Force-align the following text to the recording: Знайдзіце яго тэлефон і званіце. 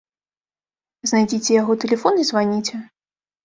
Знайдзіце 1.11 1.51
яго 1.61 1.77
тэлефон 1.87 2.13
і 2.25 2.29
званіце. 2.33 2.85